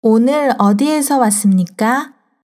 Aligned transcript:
오늘 0.00 0.52
어디에서 0.58 1.18
왔습니까? 1.18 2.12